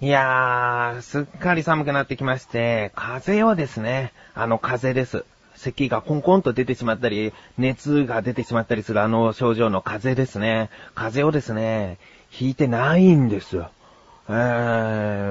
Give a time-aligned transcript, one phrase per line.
[0.00, 5.24] いやー、すっかり寒くなってきまして、風邪をですね、あの風邪です。
[5.54, 10.68] 咳がコンコンと出てしまったり、熱が出てしまったりするあの症状の風邪ですね。
[10.96, 11.98] 風邪をですね、
[12.36, 13.70] 引いてないんですよ。
[14.26, 14.32] え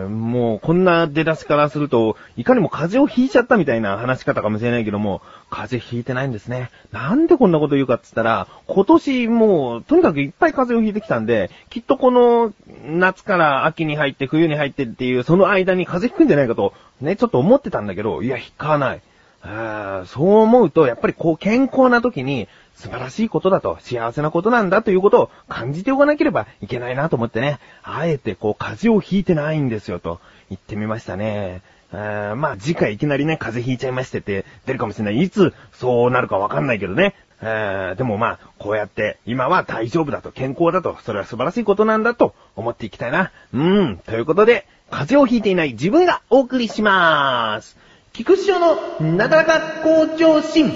[0.06, 6.70] ー、もうこんな出だしからすると、いかにも風邪をひいちゃったみたいな話し方かもしれないけども、風邪ひいてないんですね。
[6.92, 12.54] なんでこんなこと言うかって言ったら、今年もう、とにかくいっぱい風邪をひいてきたんで、きっとこの、
[12.86, 19.02] 夏から秋に入って冬に入ってっていう、その間に風邪ひくんじゃないかと、ね、ちょっと思ってたんだけど、いや、ひかない。
[19.46, 31.62] あそう思うと、やっぱりこう健康な時に素晴らしいことだと、幸せなことなんだということを感じておかなければいけないなと思ってね、あえてこう風邪をひいてないんですよと言ってみましたね。
[31.92, 35.22] あまあ次回いきなりね、風邪ひいちゃいましてって出るかもしれない。
[35.22, 37.14] いつそうなるかわかんないけどね。
[37.42, 43.32] でもまあ、こうやって今は大丈夫だと、健康だと、それは素晴らしいことなんだと思っていきたいな。
[43.54, 47.78] うん、ということで、風邪をひいていない自分がお送りしまーす。
[48.16, 48.76] 菊師匠の
[49.18, 50.70] なだらか向上心。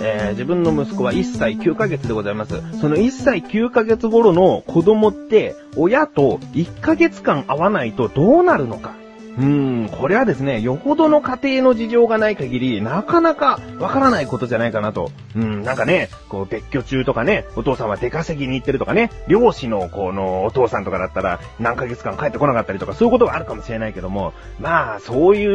[0.00, 2.62] えー自分の息子は1歳9ヶ月でございます。
[2.80, 8.97] その1歳9ヶ月頃の子供って、親と1ヶ月間会わないとどうなるのか。
[9.38, 9.44] うー
[9.84, 15.12] ん、これはですね、よほどの家庭の事情がない限り、なかなかわからないことじゃないかなと。
[15.36, 25.46] うん、なんかね、こう、別居中とかね、お父さんは出稼ぎに行ってるとかね、漁師のこのお父さんとかだったら、何ヶ月間帰ってこなかったりとか、そういうことがあるかもしれないけども、まあ、そうい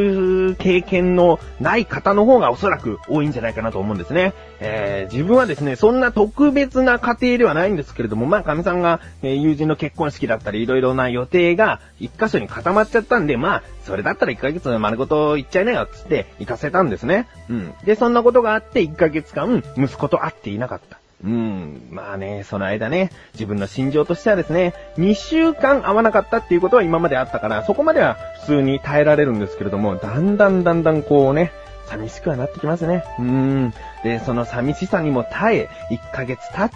[0.52, 4.34] う経験のない方の方がおそらく多いんじゃないかなと思うんですね。
[4.66, 17.28] えー自分はですね、そんな特別な家庭ではないんですけれども、まあ、神さんが、え友人の結婚式だったり、いろいろな予定が一箇所に固まっちゃったんで、まあ、それだったら1ヶ月丸ごと行っちゃいなよ、つって行かせたんですね。
[17.50, 17.74] うん。
[17.86, 20.98] で、そんなことがあって1ヶ月間、息子と会っていなかった。
[21.24, 21.88] うん。
[21.92, 31.52] まあね、その間ね、自分の心情としてはですね、2週間会わなかったっていうことは今まであったから、そこまでは普通に耐えられるんですけれども、だんだんだんだんこうね、
[31.98, 33.04] 寂しくはなってきますね。
[33.20, 33.74] うーん。
[34.04, 36.76] で、その寂しさにも耐え、1ヶ月経ち、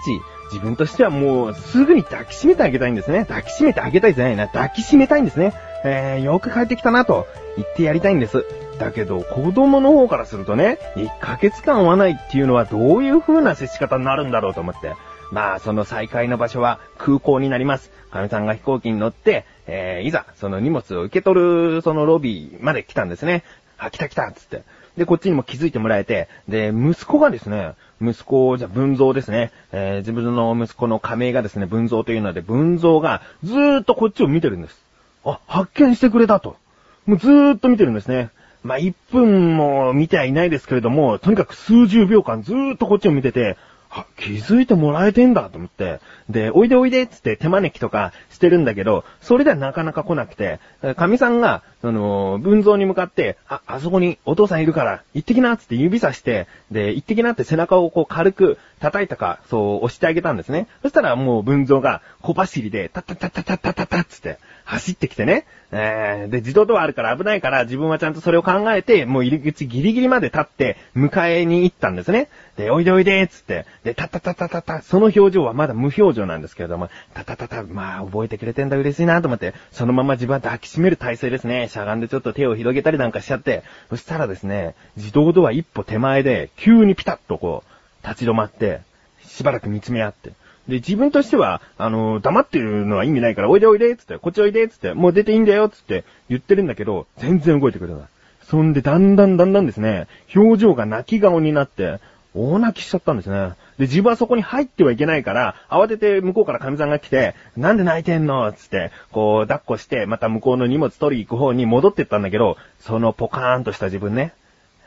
[0.51, 3.25] 自分としてはもうすぐに抱きしめてあげたいんですね。
[3.25, 4.47] 抱きしめてあげたいじゃないな。
[4.47, 5.53] 抱きしめたいんですね。
[5.83, 8.45] えー、よく帰ってきたなと言ってやりたいんです。
[8.79, 14.93] だけど、子供の方からするとね、1ヶ月間会わないっていうのはどういう風な接し方になるんだろうと思って。
[15.31, 17.91] まあ、その再会の場所は空港になります。
[18.11, 21.39] かみさんが飛行機に乗って、えー、いざ、その荷物を受け取
[21.75, 23.43] る、そのロビーまで来たんですね。
[23.77, 24.63] あ、来た来たっつって。
[24.97, 29.51] で、こっちにも気づいてもらえて、で、息子がですね、息子、じゃ文蔵ですね。
[29.71, 34.81] えー自分の息子の仮名がですね、文蔵というので、文蔵がずーっとこっちを見てるんです。
[35.23, 36.57] あ、発見してくれたと。
[37.05, 38.31] もうずーっと見てるんですね。
[38.63, 43.55] まあ、1分も見てはいないですけれども、とにかく数十秒間ずーっとこっちを見てて、
[43.97, 45.99] あ、気づいてもらえてんだと思って、
[46.29, 50.59] で、おいでおいでっつって手招きとかしてるんだけど、それではなかなか来なくて、
[50.95, 60.67] 神さんが、その、文蔵に向かって、あ、あそこにお父さんいるから、行ってきなっつって指さして、で、行ってきなって背中をこう軽く叩いたか、そう押してあげたんですね。
[60.83, 64.37] そしたらもう文蔵が小走りで、タッタッタッタッタッタッタッつって、
[64.67, 65.45] 走ってきてね。
[65.71, 72.27] えー、で、自動ドアあるから危ないから、自分はちゃんとそれを考えて、もう入り口ギリギリまで立って、迎えに行ったんですね。
[72.57, 73.65] で、おいでおいで、つって。
[73.85, 81.69] で、タッタッタッタッタッタ、その表情はまだ無表情なんですけれども、タッタッタッタ、まあ、覚えてくれてんだ、嬉しいなと思って、そのまま自分は抱きしめる体勢ですね。
[81.69, 87.63] しゃがんでちょっと手を広げたりなんかしちゃって、そしたらですね、自動ドア一歩手前で、急にピタッとこ
[88.03, 88.81] う、立ち止まって、
[89.25, 90.33] しばらく見つめ合って。
[90.67, 98.03] で、自分としては、あの黙ってるのは意味ないから、おいでおいで、つって、こっちおいで、つって、もう出ていいんだよ、つって言ってるんだけど、全然動いてくれない。
[98.43, 101.99] そんで、だんだんだんだんですね、表情が泣き顔になって、
[102.33, 103.53] 大泣きしちゃったんですね。
[103.79, 108.51] で、自分はそこに入ってはいけないから、慌てて向こうから神さんが来て、なんで泣いてんの？
[108.53, 114.33] つって、こう、抱っこして、また向こうの荷物取り行く方に戻ってったんだけど、そのポカーンとした自分ね、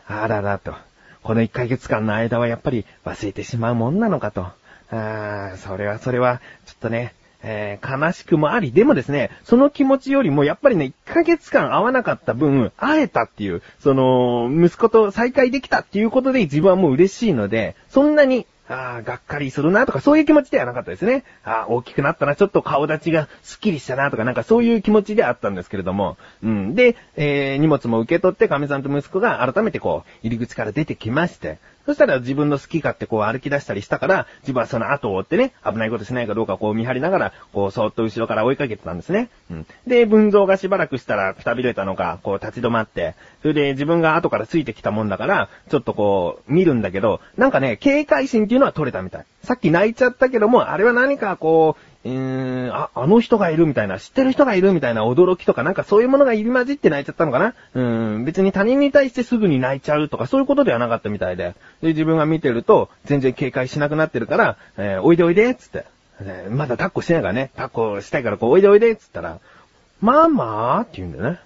[0.07, 0.75] あららと。
[1.23, 4.47] この1ヶ月間の間はやっぱり忘れてしまうもんなのかと。
[4.91, 21.25] あーそれはそれは、ちょっとね、えー悲しくもあり、でもですね、その気持ちよりもやっぱりね、1ヶ月間会わなかった分、会えたっていう、その、息子と再会できたっていうことで自分はもう嬉しいので、そんなに、ああ、がっかりするなとかそういう気持ちではなかったですね。
[21.45, 26.17] ああ、大きくなったな、ちょっと顔立ちがスッキリしたなとかなんかそういう気持ちであったんですけれども。
[26.45, 26.75] うん。
[26.77, 31.59] で、えー、荷物も受け取って、亀さんと息子が改めてこう、入り口から出てきまして。
[31.87, 39.31] そしたら自分の好き勝手こう歩き出したりしたから、自分はその後を追ってね、危ないことしないかどうかこう見張りながら、こうそーっと後ろから追いかけてたんですね。
[39.51, 39.67] うん。
[39.87, 49.25] で、文蔵がしばらくしたらくたびれたのか、こう立ち止まって、それで自分が後からついてきたもんだから、ちょっとこう、見るんだけど、なんかね、警戒心っていうのは取れたみたい。
[49.43, 57.55] さっき泣いちゃったけども、あれは何かこう、うー、あ、あの人がいるみたいな、知ってる人がいるみたいな驚きとかなんかそういうものが入り混じって泣いちゃったのかな？
[57.75, 61.55] うん、別に他人に対してすぐに泣いちゃうとかそういうことではなかったみたいで。
[61.83, 65.85] で、自分が見てると、全然警戒しなくなってるから、えーおいでおいでっつって。
[66.21, 69.39] でまだ抱っこしてないからね、抱っこしたいからこう、おいでおいでっつったら、
[70.01, 71.41] ママーって言うんだよね。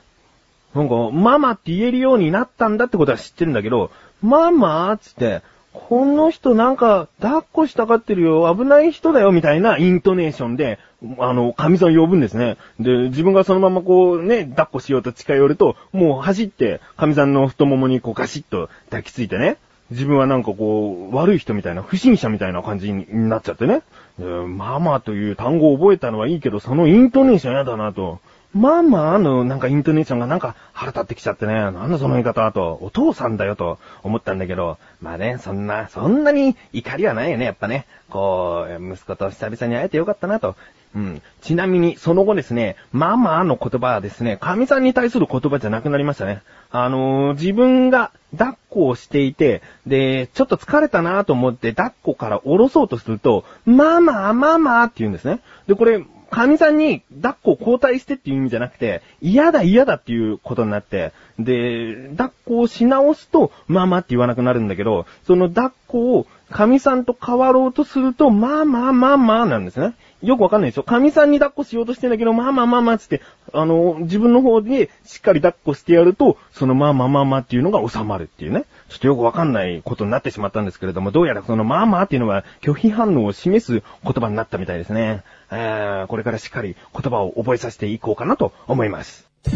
[0.75, 3.93] なんか、ママって言えるようになったんだってことは知ってるんだけど、
[4.23, 5.43] ママーつって、
[5.75, 10.79] この人なんか、抱っこしたがってるよ、危ない人だよ、みたいなイントネーションで、
[11.19, 12.57] あの、神さん呼ぶんですね。
[12.79, 19.57] で、自分がそのままこうね、抱っこしようと近寄ると、もう走って、神さんの太ももにこうガシッと抱きついてね。
[19.91, 23.83] 自分はなんかこう、悪い人みたいな、不審者みたいな感じになっちゃってね。
[24.19, 28.21] ママという単語を覚えたのはいいけど、そのイントネーションやだなと。
[28.55, 37.87] ママのなんかイントネーションがなんか腹立ってきちゃってね、なんだその言い方と、お父さんだよと思ったんだけど、まあね、そんな、そんなに怒りはないよね、やっぱね。
[38.09, 40.55] こう、息子と久々に会えてよかったなと。
[40.95, 41.23] うん。
[41.43, 46.43] ちなみに、その後ですね、ママの言葉はですね、神さんに対する言葉じゃなくなりましたね。
[46.71, 55.41] あのー自分が抱っこをしていて、で、ちょっと疲れたなと思って抱っこから下ろそうとすると、ママ、ママって言うんですね。
[55.67, 56.05] で、これ、
[56.35, 69.95] 神さんに抱っこを交代してっていう意味じゃなくて、嫌だ嫌だっていうことになって、で、抱っこをし直すと、ママって言わなくなるんだけど、その抱っこを神さんと変わろうとすると、ママ、ママなんですね。
[70.23, 70.83] よくわかんないですよ。
[70.83, 73.21] 神さんに抱っこしようとしてんだけど、ママ、ママつって、
[73.53, 78.65] あの、自分の方でしっかり抱っこしてやると、そのママ、ママっていうのが収まるっていうね。
[78.89, 85.23] ちょっとよくわかんないことになってしまったんですけれども、どうやらそのママっていうのは拒否反応を示す言葉になったみたいですね。
[85.57, 89.29] えー、これからしっかり言葉を覚えさせていこうかなと思います。
[89.45, 89.51] 帰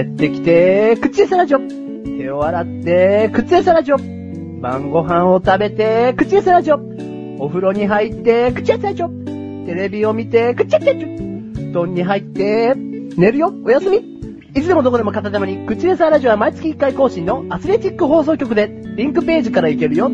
[0.00, 2.18] ってきて、口エサラジョ。
[2.18, 4.60] 手を洗って、口エサラジョ。
[4.60, 7.38] 晩ご飯を食べて、口エサラジョ。
[7.38, 9.66] お風呂に入って、口エサラジョ。
[9.66, 11.70] テレビを見て、口エサラジョ。
[11.70, 12.74] 布団に入って、
[13.16, 13.98] 寝るよ、おやすみ。
[14.54, 20.10] いつでもどこでも片手間に、口エサラジオは毎月1回更新のアスレチック放送局で、リンクページから行けるよ。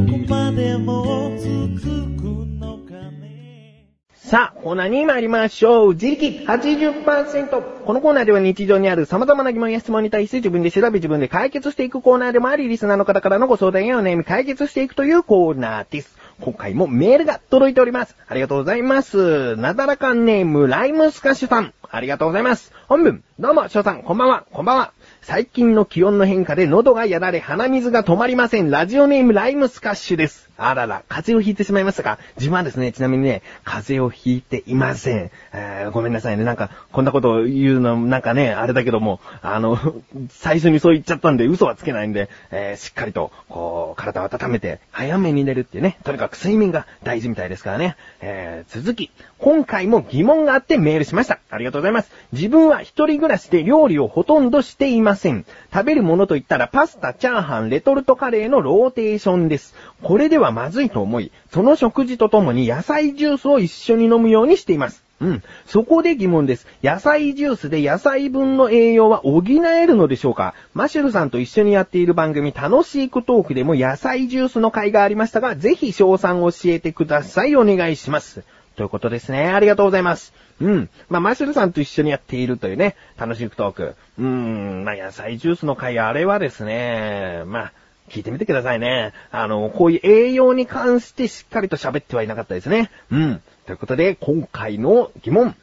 [0.00, 2.24] こまでも続く
[2.58, 5.94] のかねさあ、コーナーに参りましょう。
[5.94, 7.84] 自力80%。
[7.84, 16.16] このコーナーでは日常にある様々な疑問や質問に対して自分で調べ自分で解決していくコーナーでもあり、リスナーの方からのご相談やお悩み解決していくというコーナーです。
[16.40, 18.16] 今回もメールが届いております。
[18.28, 19.56] ありがとうございます。
[19.56, 21.72] なだらかネーム、ライムスカッシュさん。
[21.88, 22.72] ありがとうございます。
[22.88, 24.92] 本文、どうも、翔さん、こんばんは、こんばんは。
[25.28, 28.70] 最近の気温の変化で喉がやられ鼻水が止まりません。
[28.70, 30.45] ラジオネームライムスカッシュです。
[30.56, 35.30] あらら、風邪をひいてしまいましたか自分はですね、ちなみにね、風邪をひいていません。
[35.52, 36.44] えーごめんなさいね。
[36.44, 39.78] なんか、こんなことを言うの、なんかね、あれだけども、あの、
[40.30, 47.96] 最初にそう言っちゃったんで嘘はつけないんで、えーしっかりと、こう、体を温めて、早めに寝るっていうね、とにかく睡眠が大事みたいですからね。
[48.20, 51.38] えー続き、今回も疑問があってメールしました。
[51.50, 52.10] ありがとうございます。
[52.32, 55.44] 自分は一人暮らしで料理をほとんどしていません。
[55.72, 59.74] 食べるものといったらパスタ、チャーハン、レトルトカレーのローテーションです。
[60.02, 65.02] これではまずいと思い、その食事とともに野菜ジュースを一緒に飲むようにしています。
[65.18, 65.42] うん。
[65.64, 66.66] そこで疑問です。
[66.82, 70.52] 野菜ジュースで野菜分の栄養は補えるのでしょうか？
[70.74, 77.56] マシュルさんと一緒にやっている番組楽しい食トークでも野菜ジュースの回がありましたが、ぜひ詳細教えてください。
[77.56, 78.42] お願いします。
[78.76, 79.48] ということですね。
[79.48, 80.34] ありがとうございます。
[80.60, 80.90] うん。
[81.08, 83.94] まあ、マシュルさんと一緒にやっているというね、楽しい食トーク。
[84.18, 87.72] うーん、まあ、野菜ジュースの回、あれはですね、まあ、
[88.08, 89.12] 聞いてみてくださいね。
[89.30, 92.90] あの、こういう栄養に関してしっかりと喋ってはいなかったですね。
[93.10, 93.42] うん。
[93.66, 95.54] ということで、今回の疑問。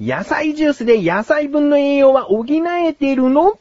[0.00, 3.58] 野菜ジュースで野菜分の栄養は補えているの？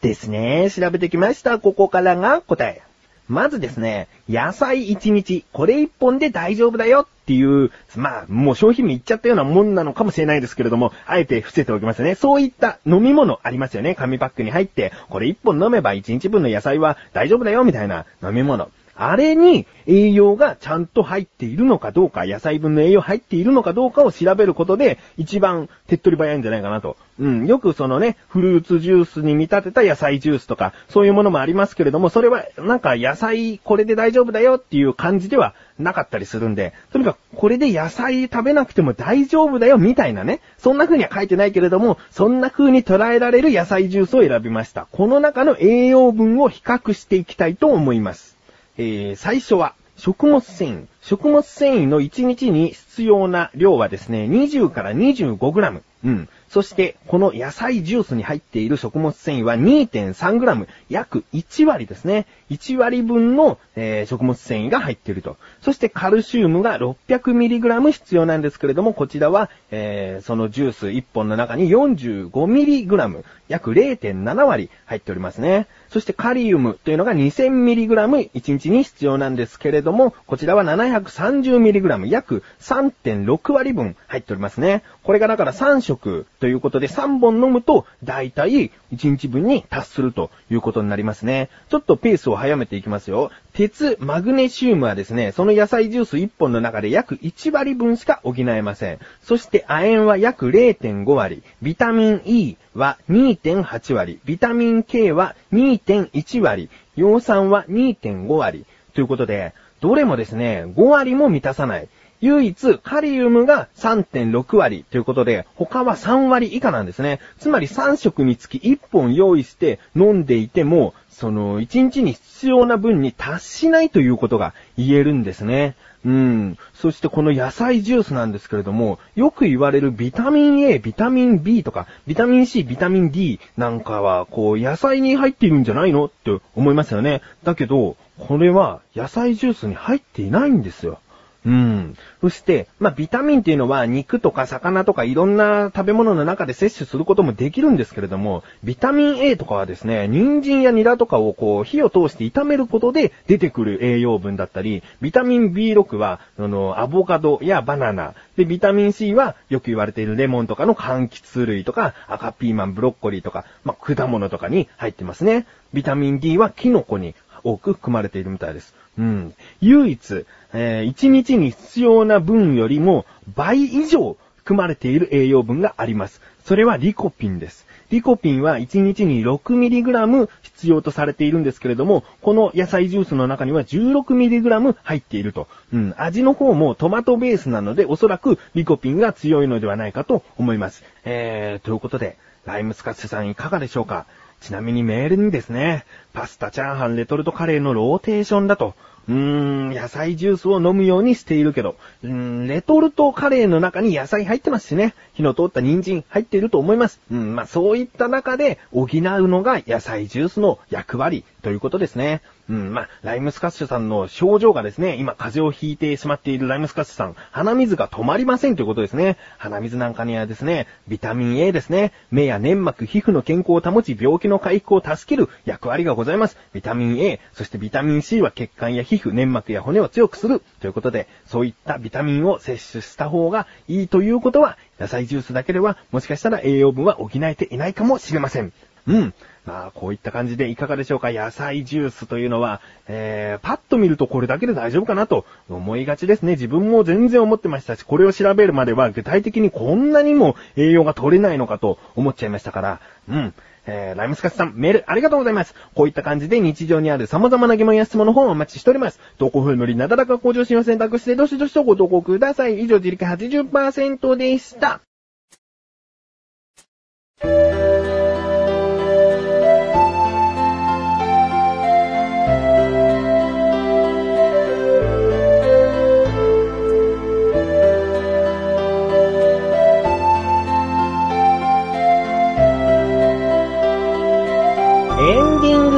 [0.00, 0.70] ですね。
[0.70, 1.58] 調べてきました。
[1.58, 2.82] ここからが答え。
[3.28, 12.14] まずですね、野菜1日、これ1本で大丈夫だよっていう、まあ、もう商品名言っちゃったようなもんなのかもしれないですけれども、あえて伏せておきますね。
[12.16, 13.94] そういった飲み物ありますよね。
[13.94, 18.70] 紙パックに入って、これ1本飲めば1日分の野菜は大丈夫だよみたいな飲み物。
[18.96, 26.96] あれに栄養がちゃんと入っているのかどうか、野菜分の栄養入っているのかどうかを調べることで、一番手っ取り早いんじゃないかなと。
[27.18, 44.86] うん、よくそのね、フルーツジュースに見立てた野菜ジュースとか、そういうものもありますけれども、それはなんか野菜これで大丈夫だよっていう感じではなかったりするんで、とにかくこれで野菜食べなくても大丈夫だよみたいなね、そんな風には書いてないけれども、そんな風に捉えられる野菜ジュースを選びました。
[44.90, 48.33] この中の栄養分を比較していきたいと思います。
[48.76, 50.86] えー、最初は、食物繊維。
[51.00, 55.82] 食物繊維の1日に必要な量はですね、20から 25g。
[56.04, 56.28] うん。
[56.54, 62.26] そして、この野菜ジュースに入っている食物繊維は 2.3g、約1割ですね。
[62.48, 65.36] 1割分の、えー、食物繊維が入っていると。
[65.62, 75.66] そしてカルシウムが 600mg 必要なんですけれども、こちらは、えー、そのジュース1本の中に 45mg、約0.7割入っておりますね。
[75.88, 84.82] そしてカリウムというのが 2000mg 1日に必要なんですけれども、こちらは 730mg、約3.6割分入っておりますね。
[85.02, 91.48] これがだから3食ということで3本飲むと、だいたい1日分に達するということになりますね。
[91.70, 93.30] ちょっとペースを早めていきますよ。
[93.54, 98.98] 鉄、マグネシウムはですね、その野菜ジュース1本の中で約1割分しか補えません。
[99.22, 108.66] そして亜鉛は約0.5割、ビタミン E は2.8割、ビタミン K は2.1割、葉酸は2.5割。
[108.92, 111.88] ということで、どれもですね、5割も満たさない。
[112.20, 117.20] 唯一、カリウムが3.6割ということで、他は3割以下なんですね。
[117.38, 125.76] つまり3食につき1本用意して飲んでいても、その1日に必要な分に達しないということが言えるんですね。
[126.04, 126.58] うん。
[126.74, 137.22] そしてこの野菜ジュースなんですけれども、よく言われるビタミン A、ビタミン B とか、ビタミン C、ビタミン D なんかは、こう、野菜に入っているんじゃないのって思いますよね。
[137.42, 141.00] だけど、これは野菜ジュースに入っていないんですよ。
[141.46, 141.96] うん。
[142.22, 165.46] そして、まあ、ビタミンっていうのは肉とか魚とかいろんな食べ物の中で摂取することもできるんですけれども、ビタミン A とかはですね、人参やニラとかをこう火を通して炒めることで出てくる栄養分だったり、ビタミン B6 は、あの、アボカドやバナナ、で、ビタミン C はよく言われているレモンとかの柑橘類とか、赤ピーマン、ブロッコリーとか、まあ、果物とかに入ってますね。
[165.72, 168.74] ビタミン D はキノコに多く含まれているみたいです。
[168.98, 169.34] うん。
[169.60, 176.20] 唯一、えー、1日に必要な分よりも倍以上含まれている栄養分があります。
[176.44, 177.64] それはリコピンです。
[177.90, 185.48] リコピンは1日に 6mg 必要とされているんですけれども、この野菜ジュースの中には 16mg 入っていると。
[185.72, 190.82] うん、味の方もトマトベースなので、おそらくリコピンが強いのではないかと思います。
[191.04, 194.06] えー、ということで、ライムスカッシュさんいかがでしょうか？
[194.44, 198.74] ちなみにメールにですね、パスタ、チャーハン、レトルトカレーのローテーションだと。
[199.08, 204.94] うーん、野菜ジュースを飲むようにしているけど、うーん、レトルトカレーの中に野菜入ってますしね。
[205.14, 207.00] 火の通った人参入っていると思います。
[207.10, 212.20] うん、まあそういった中で補うのが野菜ジュースの役割ということですね。
[212.48, 219.16] うん、まあ、ライムスカッシュさんの症状がですね、今風邪をひいてしまっているライムスカッシュさん、鼻水が止まりませんということですね。
[219.38, 226.36] 鼻水なんかにはですね、ビタミン A ですね、目や粘膜、皮膚の健康を保ち、病気の回復を助ける役割がございます。
[226.52, 238.52] ビタミン A、そしてビタミン C は血管や皮膚、粘膜や骨を強くするということで、そういったビタミンを摂取した方がいいということは、野菜ジュースだけでは、もしかしたら栄養分は補えていないかもしれません。
[238.86, 239.14] うん。
[239.46, 246.32] まあ、こういった感じでいかがでしょうか野菜ジュースというのは、えー、パッと見るとこれだけで大丈夫かなと思いがちですね。
[246.32, 253.34] 自分も全然思ってましたし、これを調べるまでは具体的にこんなにも栄養が取れないのかと思っちゃいましたから、うん。
[253.66, 255.54] えー、ライムスカスさん、メールありがとうございます。
[255.74, 259.00] こういった感じで日常にある様々な疑問や質問の方をお待ちしております。
[259.18, 262.60] 投稿風のりなだらか向上心を選択してどしどしとご投稿ください。
[262.60, 264.80] 以上、自力80%でした。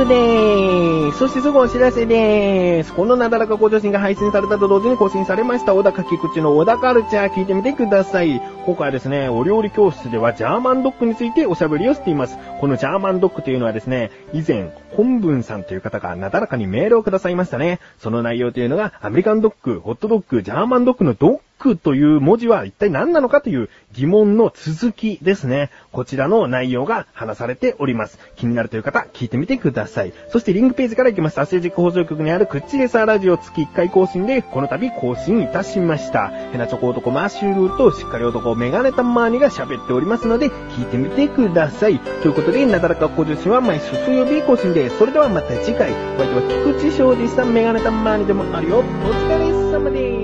[0.07, 2.93] そしてすぐお知らせでーす。
[2.95, 8.41] このなだらか向上心が配信されたと同時に更新されました、小高菊池の小田カルチャー聞いてみてください。
[8.67, 12.37] 今回はですね、お料理教室ではジャーマンドッグについておしゃべりをしています。
[12.61, 17.79] このジャーマンドッグというのはですね、以前、本文さんという方がなだらかにメールをくださいましたね。
[17.99, 25.71] その内容というのが、アメリカンドッグ、ホットドッグ、ジャーマンドッグのドッグという文字は一体何なのかという疑問の続きですね。
[25.93, 28.19] こちらの内容が話されております。
[28.37, 30.13] 気になるという方、聞いてみてください。
[30.31, 31.41] そしてリンクページから行きます。
[31.41, 36.29] アスレジック放送局にあるクッチレサーラジオ月1回更新で、この度更新いたしました。
[36.29, 41.99] ヘナチョコ男マーシュルーとしっかり男メガネたまーにが喋っておりますので、聞いてみてください。
[41.99, 44.99] ということで、なだらか向上心は毎週水曜日更新です。
[44.99, 47.45] それではまた次回、お相手は菊池翔でした。
[47.45, 48.79] メガネたまーにでもあるよ。
[48.79, 50.16] お疲れ様です。